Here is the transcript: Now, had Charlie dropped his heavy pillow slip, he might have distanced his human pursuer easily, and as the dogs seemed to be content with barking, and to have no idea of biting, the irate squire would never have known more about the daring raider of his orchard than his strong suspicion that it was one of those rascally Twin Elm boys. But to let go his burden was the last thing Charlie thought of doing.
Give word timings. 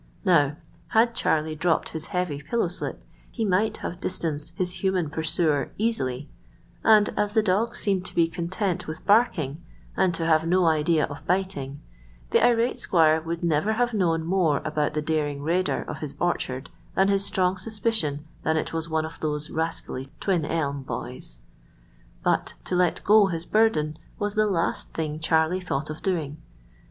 Now, 0.25 0.57
had 0.87 1.13
Charlie 1.13 1.53
dropped 1.55 1.89
his 1.89 2.07
heavy 2.07 2.41
pillow 2.41 2.69
slip, 2.69 3.03
he 3.29 3.45
might 3.45 3.77
have 3.85 4.01
distanced 4.01 4.51
his 4.55 4.81
human 4.81 5.11
pursuer 5.11 5.69
easily, 5.77 6.27
and 6.83 7.09
as 7.15 7.33
the 7.33 7.43
dogs 7.43 7.77
seemed 7.77 8.03
to 8.05 8.15
be 8.15 8.27
content 8.27 8.87
with 8.87 9.05
barking, 9.05 9.63
and 9.95 10.11
to 10.15 10.25
have 10.25 10.47
no 10.47 10.65
idea 10.65 11.05
of 11.05 11.23
biting, 11.27 11.81
the 12.31 12.43
irate 12.43 12.79
squire 12.79 13.21
would 13.21 13.43
never 13.43 13.73
have 13.73 13.93
known 13.93 14.23
more 14.23 14.57
about 14.65 14.95
the 14.95 15.03
daring 15.03 15.43
raider 15.43 15.83
of 15.87 15.99
his 15.99 16.15
orchard 16.19 16.71
than 16.95 17.07
his 17.07 17.23
strong 17.23 17.55
suspicion 17.59 18.25
that 18.41 18.57
it 18.57 18.73
was 18.73 18.89
one 18.89 19.05
of 19.05 19.19
those 19.19 19.51
rascally 19.51 20.09
Twin 20.19 20.45
Elm 20.45 20.81
boys. 20.81 21.41
But 22.23 22.55
to 22.63 22.75
let 22.75 23.03
go 23.03 23.27
his 23.27 23.45
burden 23.45 23.99
was 24.17 24.33
the 24.33 24.47
last 24.47 24.93
thing 24.95 25.19
Charlie 25.19 25.61
thought 25.61 25.91
of 25.91 26.01
doing. 26.01 26.41